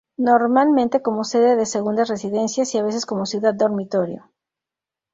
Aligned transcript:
Normalmente 0.29 0.97
como 1.05 1.23
sede 1.31 1.53
de 1.57 1.67
segundas 1.67 2.07
residencias 2.09 2.73
y 2.73 2.79
a 2.79 2.83
veces 2.83 3.05
como 3.05 3.27
ciudad 3.27 3.53
dormitorio. 3.53 4.31